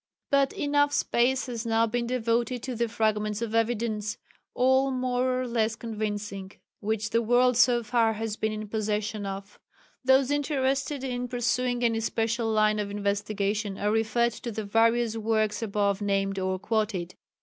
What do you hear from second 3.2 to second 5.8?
of evidence all more or less